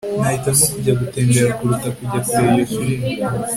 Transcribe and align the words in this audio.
Nahitamo 0.21 0.63
kujya 0.73 0.93
gutembera 1.01 1.49
kuruta 1.57 1.87
kujya 1.97 2.19
kureba 2.25 2.47
iyo 2.55 2.65
firime 2.73 3.09